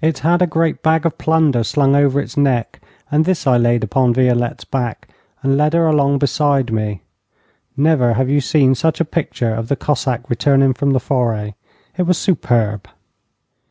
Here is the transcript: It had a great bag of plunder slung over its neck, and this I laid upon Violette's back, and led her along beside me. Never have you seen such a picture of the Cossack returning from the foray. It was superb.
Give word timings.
It 0.00 0.20
had 0.20 0.40
a 0.40 0.46
great 0.46 0.82
bag 0.82 1.04
of 1.04 1.18
plunder 1.18 1.62
slung 1.62 1.94
over 1.94 2.18
its 2.18 2.38
neck, 2.38 2.80
and 3.10 3.26
this 3.26 3.46
I 3.46 3.58
laid 3.58 3.84
upon 3.84 4.14
Violette's 4.14 4.64
back, 4.64 5.08
and 5.42 5.58
led 5.58 5.74
her 5.74 5.84
along 5.86 6.20
beside 6.20 6.72
me. 6.72 7.02
Never 7.76 8.14
have 8.14 8.30
you 8.30 8.40
seen 8.40 8.74
such 8.74 8.98
a 8.98 9.04
picture 9.04 9.52
of 9.52 9.68
the 9.68 9.76
Cossack 9.76 10.30
returning 10.30 10.72
from 10.72 10.92
the 10.94 11.00
foray. 11.00 11.52
It 11.98 12.04
was 12.04 12.16
superb. 12.16 12.88